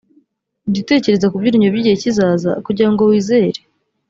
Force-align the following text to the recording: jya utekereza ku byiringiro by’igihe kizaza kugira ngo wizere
jya 0.71 0.79
utekereza 0.83 1.29
ku 1.29 1.39
byiringiro 1.41 1.71
by’igihe 1.73 1.97
kizaza 2.03 2.51
kugira 2.65 2.89
ngo 2.91 3.01
wizere 3.09 3.59